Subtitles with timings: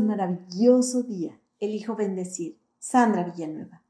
[0.00, 1.38] un maravilloso día.
[1.58, 2.58] Elijo bendecir.
[2.78, 3.82] Sandra Villanueva.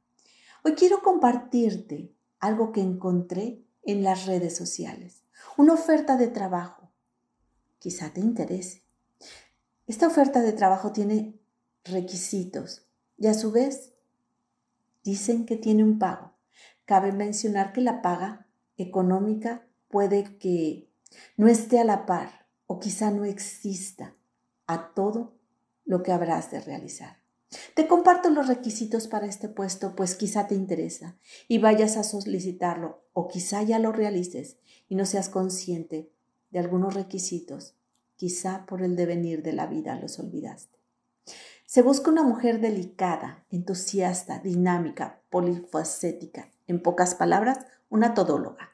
[0.65, 5.23] Hoy quiero compartirte algo que encontré en las redes sociales.
[5.57, 6.91] Una oferta de trabajo.
[7.79, 8.83] Quizá te interese.
[9.87, 11.39] Esta oferta de trabajo tiene
[11.85, 12.87] requisitos
[13.17, 13.93] y a su vez
[15.05, 16.33] dicen que tiene un pago.
[16.85, 20.91] Cabe mencionar que la paga económica puede que
[21.37, 24.17] no esté a la par o quizá no exista
[24.67, 25.40] a todo
[25.85, 27.21] lo que habrás de realizar.
[27.75, 33.05] Te comparto los requisitos para este puesto, pues quizá te interesa y vayas a solicitarlo
[33.13, 34.59] o quizá ya lo realices
[34.89, 36.13] y no seas consciente
[36.51, 37.75] de algunos requisitos.
[38.17, 40.79] Quizá por el devenir de la vida los olvidaste.
[41.67, 47.59] Se busca una mujer delicada, entusiasta, dinámica, polifacética, en pocas palabras,
[47.89, 48.73] una todóloga,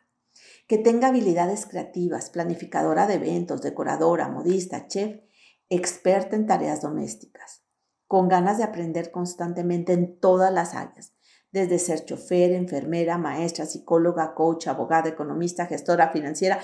[0.66, 5.20] que tenga habilidades creativas, planificadora de eventos, decoradora, modista, chef,
[5.68, 7.66] experta en tareas domésticas
[8.06, 11.12] con ganas de aprender constantemente en todas las áreas,
[11.50, 16.60] desde ser chofer, enfermera, maestra, psicóloga, coach, abogada, economista, gestora financiera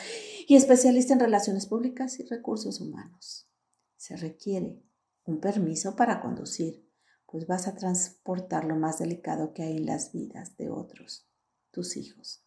[0.47, 3.49] y especialista en relaciones públicas y recursos humanos.
[3.97, 4.83] Se requiere
[5.25, 6.89] un permiso para conducir,
[7.27, 11.29] pues vas a transportar lo más delicado que hay en las vidas de otros,
[11.71, 12.45] tus hijos.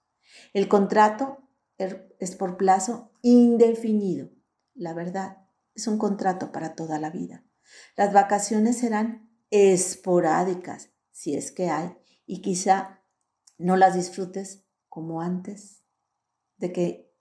[0.53, 1.39] El contrato
[1.77, 4.29] er, es por plazo indefinido.
[4.73, 5.44] La verdad,
[5.75, 7.43] es un contrato para toda la vida.
[7.95, 11.95] Las vacaciones serán esporádicas, si es que hay,
[12.25, 13.01] y quizá
[13.57, 15.83] no las disfrutes como antes
[16.57, 17.13] de que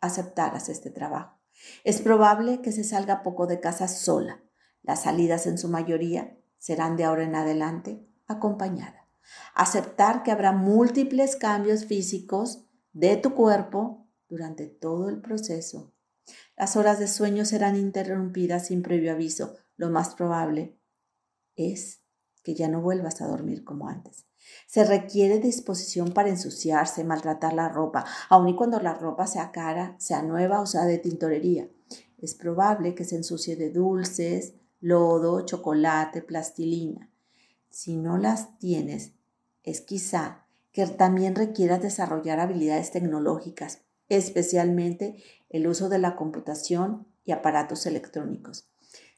[0.00, 1.38] aceptaras este trabajo.
[1.84, 4.42] Es probable que se salga poco de casa sola.
[4.82, 9.06] Las salidas en su mayoría serán de ahora en adelante acompañada.
[9.54, 15.92] Aceptar que habrá múltiples cambios físicos de tu cuerpo durante todo el proceso.
[16.56, 20.76] Las horas de sueño serán interrumpidas sin previo aviso lo más probable
[21.56, 22.02] es
[22.42, 24.26] que ya no vuelvas a dormir como antes.
[24.66, 29.96] Se requiere disposición para ensuciarse, maltratar la ropa, aun y cuando la ropa sea cara,
[29.98, 31.68] sea nueva o sea de tintorería.
[32.18, 37.10] Es probable que se ensucie de dulces, lodo, chocolate, plastilina.
[37.70, 39.12] Si no las tienes,
[39.62, 47.32] es quizá que también requieras desarrollar habilidades tecnológicas, especialmente el uso de la computación y
[47.32, 48.68] aparatos electrónicos.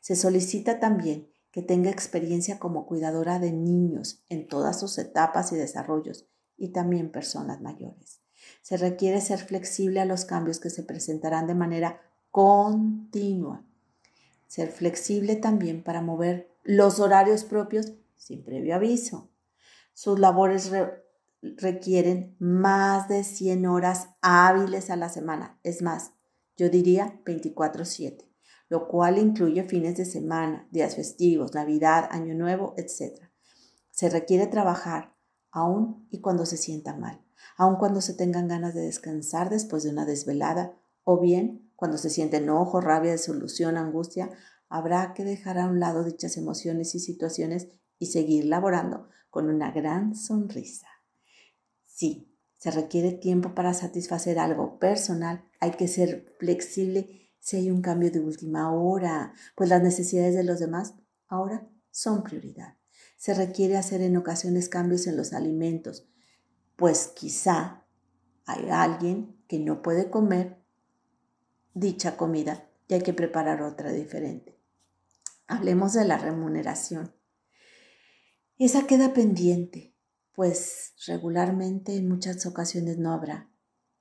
[0.01, 5.57] Se solicita también que tenga experiencia como cuidadora de niños en todas sus etapas y
[5.57, 6.27] desarrollos
[6.57, 8.21] y también personas mayores.
[8.63, 12.01] Se requiere ser flexible a los cambios que se presentarán de manera
[12.31, 13.65] continua.
[14.47, 19.31] Ser flexible también para mover los horarios propios sin previo aviso.
[19.93, 20.73] Sus labores
[21.43, 25.59] requieren más de 100 horas hábiles a la semana.
[25.63, 26.13] Es más,
[26.63, 28.33] yo diría 24/7
[28.69, 33.29] lo cual incluye fines de semana, días festivos, Navidad, Año Nuevo, etc.
[33.91, 35.15] Se requiere trabajar
[35.51, 37.23] aún y cuando se sienta mal,
[37.59, 40.75] aun cuando se tengan ganas de descansar después de una desvelada,
[41.05, 44.31] o bien cuando se siente enojo, rabia, desolución, angustia,
[44.71, 47.69] habrá que dejar a un lado dichas emociones y situaciones
[47.99, 50.87] y seguir laborando con una gran sonrisa.
[51.85, 52.32] Sí,
[52.63, 58.13] se requiere tiempo para satisfacer algo personal, hay que ser flexible si hay un cambio
[58.13, 60.95] de última hora, pues las necesidades de los demás
[61.27, 62.77] ahora son prioridad.
[63.17, 66.07] Se requiere hacer en ocasiones cambios en los alimentos,
[66.77, 67.85] pues quizá
[68.47, 70.63] hay alguien que no puede comer
[71.75, 74.57] dicha comida y hay que preparar otra diferente.
[75.49, 77.13] Hablemos de la remuneración.
[78.57, 79.92] Esa queda pendiente,
[80.33, 83.51] pues regularmente en muchas ocasiones no habrá.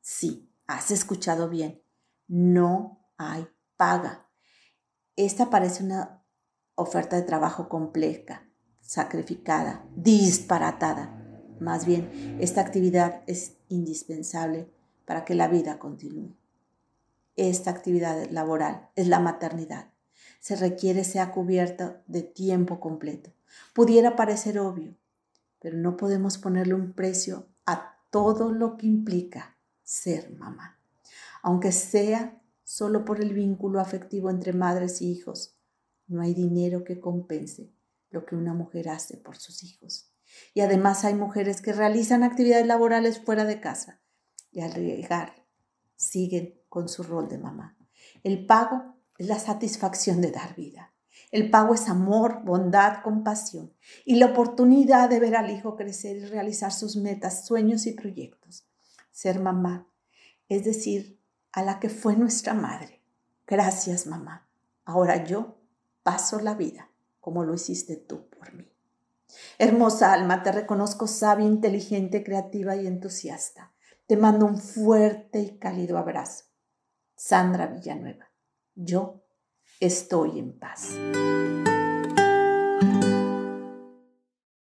[0.01, 1.81] Sí, has escuchado bien,
[2.27, 3.47] no hay
[3.77, 4.27] paga.
[5.15, 6.23] Esta parece una
[6.75, 8.47] oferta de trabajo compleja,
[8.79, 11.17] sacrificada, disparatada.
[11.59, 14.71] Más bien, esta actividad es indispensable
[15.05, 16.35] para que la vida continúe.
[17.35, 19.91] Esta actividad laboral es la maternidad.
[20.39, 23.31] Se requiere sea cubierta de tiempo completo.
[23.73, 24.95] Pudiera parecer obvio,
[25.61, 30.79] pero no podemos ponerle un precio a todo lo que implica ser mamá.
[31.43, 32.41] Aunque sea
[32.71, 35.57] solo por el vínculo afectivo entre madres y hijos.
[36.07, 37.73] No hay dinero que compense
[38.09, 40.13] lo que una mujer hace por sus hijos.
[40.53, 44.01] Y además hay mujeres que realizan actividades laborales fuera de casa
[44.51, 45.45] y al llegar
[45.97, 47.77] siguen con su rol de mamá.
[48.23, 50.93] El pago es la satisfacción de dar vida.
[51.31, 53.73] El pago es amor, bondad, compasión
[54.05, 58.67] y la oportunidad de ver al hijo crecer y realizar sus metas, sueños y proyectos.
[59.11, 59.87] Ser mamá,
[60.49, 61.19] es decir,
[61.53, 63.01] a la que fue nuestra madre.
[63.47, 64.49] Gracias, mamá.
[64.83, 65.57] Ahora yo
[66.03, 66.91] paso la vida
[67.21, 68.67] como lo hiciste tú por mí.
[69.57, 73.71] Hermosa alma, te reconozco sabia, inteligente, creativa y entusiasta.
[74.07, 76.45] Te mando un fuerte y cálido abrazo.
[77.15, 78.31] Sandra Villanueva,
[78.75, 79.23] yo
[79.81, 80.91] estoy en paz.